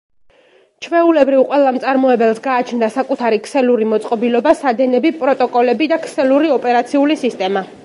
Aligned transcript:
ჩვეულებრივ 0.85 1.43
ყველა 1.51 1.73
მწარმოებელს 1.75 2.41
გააჩნდა 2.47 2.89
საკუთარი 2.95 3.39
ქსელური 3.49 3.89
მოწყობილობა, 3.93 4.55
სადენები, 4.63 5.15
პროტოკოლები 5.23 5.93
და 5.95 6.03
ქსელური 6.07 6.53
ოპერაციული 6.59 7.23
სისტემა. 7.25 7.67